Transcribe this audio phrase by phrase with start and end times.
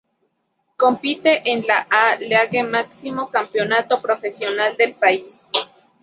[0.77, 5.47] Compite en la A-League, máximo campeonato profesional del país.